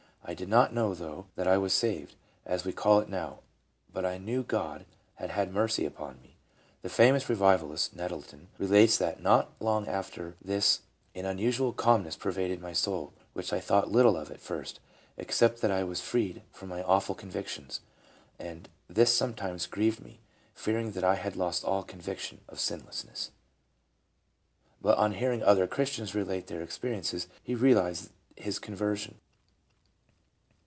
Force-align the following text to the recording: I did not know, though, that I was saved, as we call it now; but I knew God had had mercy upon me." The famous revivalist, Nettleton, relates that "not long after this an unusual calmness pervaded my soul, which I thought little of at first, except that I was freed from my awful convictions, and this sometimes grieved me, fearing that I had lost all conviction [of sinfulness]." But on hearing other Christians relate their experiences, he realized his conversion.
I 0.23 0.35
did 0.35 0.49
not 0.49 0.71
know, 0.73 0.93
though, 0.93 1.25
that 1.35 1.47
I 1.47 1.57
was 1.57 1.73
saved, 1.73 2.15
as 2.45 2.63
we 2.63 2.71
call 2.71 2.99
it 2.99 3.09
now; 3.09 3.39
but 3.91 4.05
I 4.05 4.17
knew 4.19 4.43
God 4.43 4.85
had 5.15 5.31
had 5.31 5.51
mercy 5.51 5.83
upon 5.83 6.21
me." 6.21 6.37
The 6.83 6.89
famous 6.89 7.27
revivalist, 7.27 7.95
Nettleton, 7.97 8.47
relates 8.59 8.97
that 8.97 9.21
"not 9.21 9.51
long 9.59 9.87
after 9.89 10.35
this 10.39 10.81
an 11.15 11.25
unusual 11.25 11.73
calmness 11.73 12.15
pervaded 12.15 12.61
my 12.61 12.71
soul, 12.71 13.13
which 13.33 13.51
I 13.51 13.59
thought 13.59 13.91
little 13.91 14.15
of 14.15 14.31
at 14.31 14.39
first, 14.39 14.79
except 15.17 15.59
that 15.61 15.71
I 15.71 15.83
was 15.83 15.99
freed 15.99 16.43
from 16.51 16.69
my 16.69 16.81
awful 16.83 17.15
convictions, 17.15 17.81
and 18.39 18.69
this 18.87 19.13
sometimes 19.13 19.67
grieved 19.67 20.01
me, 20.01 20.21
fearing 20.53 20.91
that 20.91 21.03
I 21.03 21.15
had 21.15 21.35
lost 21.35 21.65
all 21.65 21.83
conviction 21.83 22.39
[of 22.47 22.59
sinfulness]." 22.59 23.31
But 24.79 24.97
on 24.99 25.15
hearing 25.15 25.43
other 25.43 25.67
Christians 25.67 26.13
relate 26.15 26.45
their 26.47 26.61
experiences, 26.61 27.27
he 27.43 27.53
realized 27.53 28.11
his 28.37 28.59
conversion. 28.59 29.19